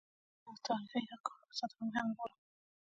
زه 0.45 0.49
د 0.55 0.57
تاریخي 0.67 0.99
یادګارونو 1.09 1.57
ساتنه 1.59 1.81
مهمه 1.91 2.13
بولم. 2.17 2.39